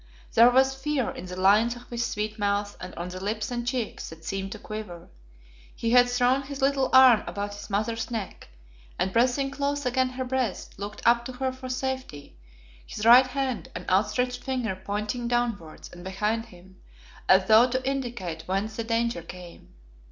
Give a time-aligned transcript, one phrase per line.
[0.33, 3.67] There was fear in the lines of his sweet mouth and on the lips and
[3.67, 5.09] cheeks, that seemed to quiver.
[5.75, 8.49] He had thrown his little arm about his mother's neck,
[8.97, 12.35] and, pressing close against her breast, looked up to her for safety,
[12.83, 16.77] his right hand and outstretched finger pointing downwards and behind him,
[17.29, 19.71] as though to indicate whence the danger came.